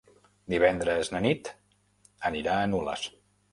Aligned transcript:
Divendres 0.53 1.11
na 1.17 1.21
Nit 1.27 1.53
anirà 2.33 2.59
a 2.59 2.67
Nules. 2.75 3.07